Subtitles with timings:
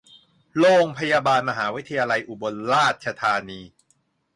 [0.57, 3.61] โรงพยาบาลมหาวิทยาลัยอุบลราชธานี